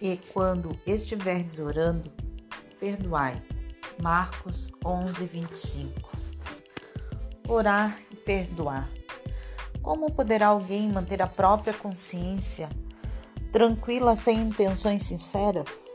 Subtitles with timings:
[0.00, 2.10] E quando estiverdes orando,
[2.78, 3.42] perdoai.
[4.02, 6.10] Marcos 11, 25.
[7.48, 8.90] Orar e perdoar.
[9.80, 12.68] Como poderá alguém manter a própria consciência
[13.50, 15.90] tranquila sem intenções sinceras?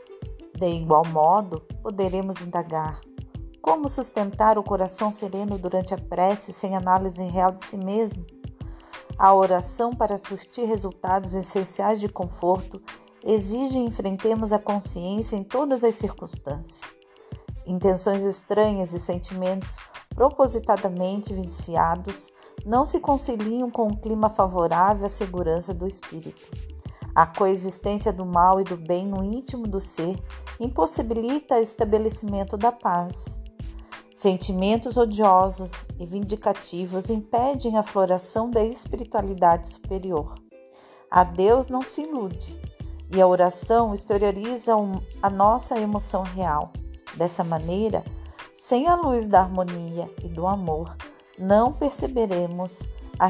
[0.58, 3.00] De igual modo, poderemos indagar:
[3.60, 8.26] como sustentar o coração sereno durante a prece sem análise real de si mesmo?
[9.16, 12.82] A oração, para surtir resultados essenciais de conforto,
[13.24, 16.80] exige enfrentemos a consciência em todas as circunstâncias.
[17.66, 19.76] Intenções estranhas e sentimentos
[20.14, 22.32] propositadamente viciados
[22.64, 26.50] não se conciliam com um clima favorável à segurança do espírito.
[27.14, 30.18] A coexistência do mal e do bem no íntimo do ser
[30.58, 33.38] impossibilita o estabelecimento da paz.
[34.14, 40.34] Sentimentos odiosos e vindicativos impedem a floração da espiritualidade superior.
[41.10, 42.58] A Deus não se ilude,
[43.14, 44.74] e a oração exterioriza
[45.22, 46.72] a nossa emoção real.
[47.14, 48.02] Dessa maneira,
[48.54, 50.96] sem a luz da harmonia e do amor,
[51.38, 53.26] não perceberemos a,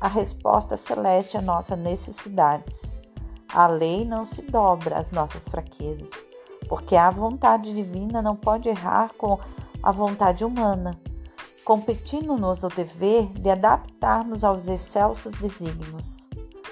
[0.00, 2.94] a resposta celeste às nossas necessidades.
[3.52, 6.10] A lei não se dobra às nossas fraquezas,
[6.66, 9.38] porque a vontade divina não pode errar com
[9.82, 10.92] a vontade humana,
[11.62, 16.26] competindo-nos o dever de adaptarmos aos excelsos desígnios.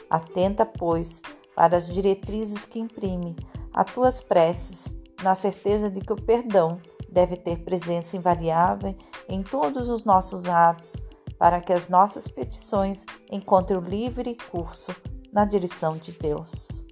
[0.09, 1.21] Atenta, pois,
[1.55, 3.37] para as diretrizes que imprime
[3.73, 8.97] a tuas preces, na certeza de que o perdão deve ter presença invariável
[9.29, 10.97] em todos os nossos atos,
[11.39, 14.95] para que as nossas petições encontrem o livre curso
[15.33, 16.85] na direção de Deus.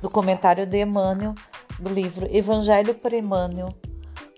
[0.00, 1.34] Do comentário de Emmanuel,
[1.78, 3.68] do livro Evangelho por Emmanuel,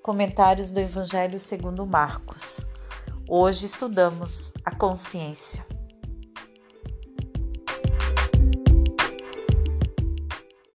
[0.03, 2.66] comentários do Evangelho segundo Marcos.
[3.28, 5.72] Hoje estudamos a consciência.